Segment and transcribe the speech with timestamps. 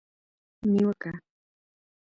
[0.73, 1.11] نیوکه